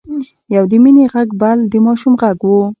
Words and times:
يو 0.55 0.63
د 0.71 0.73
مينې 0.83 1.05
غږ 1.13 1.29
بل 1.41 1.59
د 1.71 1.73
ماشوم 1.85 2.13
غږ 2.21 2.39
و. 2.49 2.51